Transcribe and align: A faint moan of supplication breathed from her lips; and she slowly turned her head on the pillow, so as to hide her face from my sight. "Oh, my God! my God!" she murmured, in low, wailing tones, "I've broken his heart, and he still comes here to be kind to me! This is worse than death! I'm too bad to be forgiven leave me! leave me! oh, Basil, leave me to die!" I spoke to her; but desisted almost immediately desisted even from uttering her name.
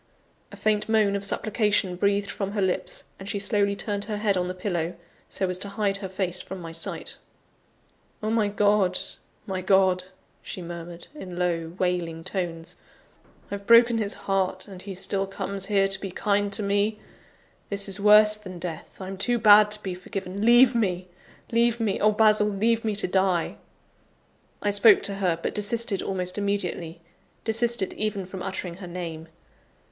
A 0.51 0.55
faint 0.55 0.89
moan 0.89 1.15
of 1.15 1.23
supplication 1.23 1.95
breathed 1.95 2.31
from 2.31 2.53
her 2.53 2.61
lips; 2.63 3.03
and 3.19 3.29
she 3.29 3.37
slowly 3.37 3.75
turned 3.75 4.05
her 4.05 4.17
head 4.17 4.35
on 4.35 4.47
the 4.47 4.55
pillow, 4.55 4.95
so 5.29 5.47
as 5.47 5.59
to 5.59 5.69
hide 5.69 5.97
her 5.97 6.09
face 6.09 6.41
from 6.41 6.59
my 6.59 6.71
sight. 6.71 7.17
"Oh, 8.23 8.31
my 8.31 8.47
God! 8.47 8.97
my 9.45 9.61
God!" 9.61 10.05
she 10.41 10.59
murmured, 10.59 11.07
in 11.13 11.37
low, 11.37 11.75
wailing 11.77 12.23
tones, 12.23 12.77
"I've 13.51 13.67
broken 13.67 13.99
his 13.99 14.15
heart, 14.25 14.67
and 14.67 14.81
he 14.81 14.95
still 14.95 15.27
comes 15.27 15.67
here 15.67 15.87
to 15.89 16.01
be 16.01 16.09
kind 16.09 16.51
to 16.53 16.63
me! 16.63 16.97
This 17.69 17.87
is 17.87 17.99
worse 17.99 18.37
than 18.37 18.57
death! 18.57 18.99
I'm 18.99 19.17
too 19.17 19.37
bad 19.37 19.69
to 19.69 19.83
be 19.83 19.93
forgiven 19.93 20.43
leave 20.43 20.73
me! 20.73 21.09
leave 21.51 21.79
me! 21.79 21.99
oh, 21.99 22.11
Basil, 22.11 22.47
leave 22.47 22.83
me 22.83 22.95
to 22.95 23.07
die!" 23.07 23.57
I 24.63 24.71
spoke 24.71 25.03
to 25.03 25.15
her; 25.17 25.37
but 25.39 25.53
desisted 25.53 26.01
almost 26.01 26.39
immediately 26.39 27.01
desisted 27.43 27.93
even 27.93 28.25
from 28.25 28.41
uttering 28.41 28.77
her 28.77 28.87
name. 28.87 29.27